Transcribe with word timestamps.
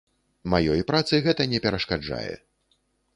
Маёй 0.53 0.81
працы 0.91 1.19
гэта 1.27 1.47
не 1.51 1.59
перашкаджае. 1.65 2.33